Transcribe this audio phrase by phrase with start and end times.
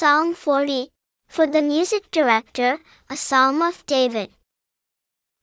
[0.00, 0.88] Psalm 40.
[1.28, 2.78] For the music director,
[3.10, 4.30] a psalm of David.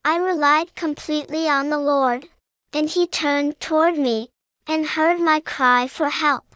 [0.03, 2.27] I relied completely on the Lord,
[2.73, 4.29] and he turned toward me,
[4.65, 6.55] and heard my cry for help.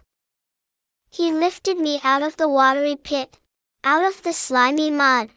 [1.11, 3.37] He lifted me out of the watery pit,
[3.83, 5.29] out of the slimy mud.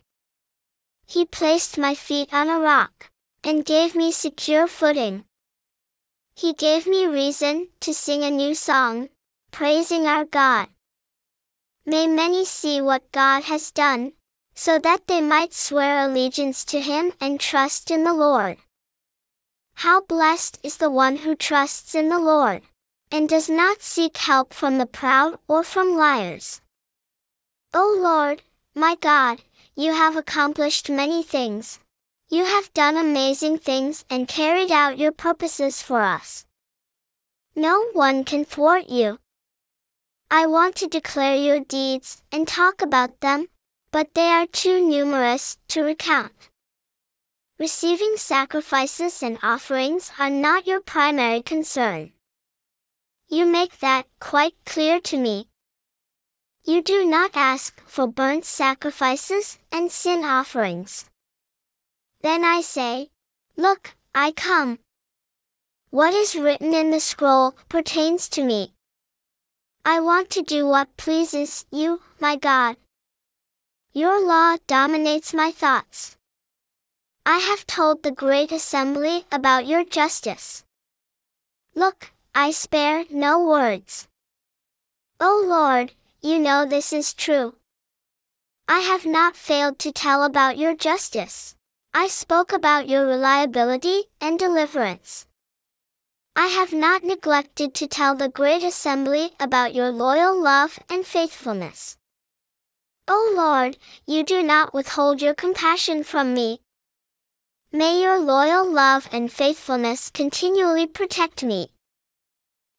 [1.07, 3.11] He placed my feet on a rock,
[3.43, 5.27] and gave me secure footing.
[6.35, 9.11] He gave me reason to sing a new song,
[9.51, 10.69] praising our God.
[11.87, 14.12] May many see what God has done,
[14.55, 18.57] so that they might swear allegiance to him and trust in the Lord.
[19.74, 22.62] How blessed is the one who trusts in the Lord,
[23.10, 26.60] and does not seek help from the proud or from liars.
[27.74, 28.43] O Lord,
[28.74, 29.43] my God,
[29.77, 31.80] you have accomplished many things.
[32.29, 36.46] You have done amazing things and carried out your purposes for us.
[37.55, 39.19] No one can thwart you.
[40.37, 43.47] I want to declare your deeds and talk about them,
[43.93, 46.51] but they are too numerous to recount.
[47.57, 52.15] Receiving sacrifices and offerings are not your primary concern.
[53.29, 55.46] You make that quite clear to me.
[56.65, 61.09] You do not ask for burnt sacrifices and sin offerings.
[62.23, 63.10] Then I say,
[63.57, 64.81] Look, I come.
[65.91, 68.74] What is written in the scroll pertains to me.
[69.87, 72.77] I want to do what pleases you, my God.
[73.93, 76.16] Your law dominates my thoughts.
[77.27, 80.65] I have told the great assembly about your justice.
[81.75, 84.09] Look, I spare no words.
[85.21, 87.56] O Lord, you know this is true.
[88.66, 91.56] I have not failed to tell about your justice.
[91.93, 95.27] I spoke about your reliability and deliverance.
[96.37, 101.97] I have not neglected to tell the great assembly about your loyal love and faithfulness.
[103.06, 106.60] O Lord, you do not withhold your compassion from me.
[107.71, 111.69] May your loyal love and faithfulness continually protect me.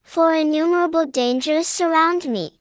[0.03, 2.59] For innumerable dangers surround me.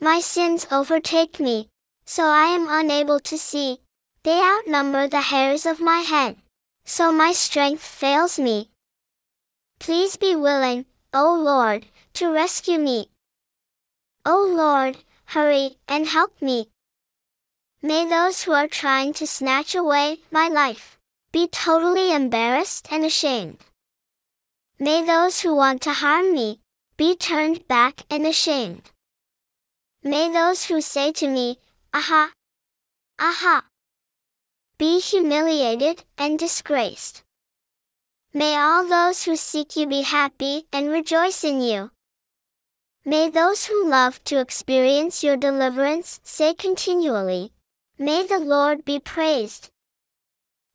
[0.00, 1.68] My sins overtake me,
[2.06, 3.80] so I am unable to see.
[4.22, 6.36] They outnumber the hairs of my head,
[6.84, 8.70] so my strength fails me.
[9.84, 11.84] Please be willing, O Lord,
[12.14, 13.10] to rescue me.
[14.24, 14.96] O Lord,
[15.26, 16.70] hurry and help me.
[17.82, 20.98] May those who are trying to snatch away my life
[21.32, 23.58] be totally embarrassed and ashamed.
[24.78, 26.60] May those who want to harm me
[26.96, 28.90] be turned back and ashamed.
[30.02, 31.58] May those who say to me,
[31.92, 32.32] Aha!
[33.18, 33.66] Aha!
[34.78, 37.22] be humiliated and disgraced.
[38.36, 41.92] May all those who seek you be happy and rejoice in you.
[43.04, 47.52] May those who love to experience your deliverance say continually,
[47.96, 49.70] May the Lord be praised.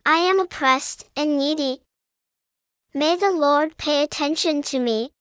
[0.06, 1.82] I am oppressed and needy.
[2.94, 5.12] May the Lord pay attention to me.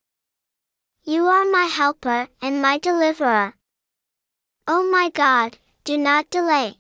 [1.03, 3.57] You are my helper and my deliverer.
[4.69, 6.77] Oh my God, do not delay.